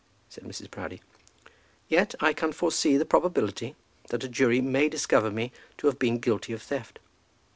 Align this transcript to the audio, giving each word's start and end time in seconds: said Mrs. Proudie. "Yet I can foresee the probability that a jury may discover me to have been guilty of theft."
said 0.29 0.43
Mrs. 0.45 0.71
Proudie. 0.71 0.99
"Yet 1.87 2.15
I 2.19 2.33
can 2.33 2.53
foresee 2.53 2.97
the 2.97 3.05
probability 3.05 3.75
that 4.07 4.23
a 4.23 4.27
jury 4.27 4.59
may 4.59 4.89
discover 4.89 5.29
me 5.29 5.51
to 5.77 5.85
have 5.85 5.99
been 5.99 6.17
guilty 6.17 6.53
of 6.53 6.61
theft." 6.63 6.97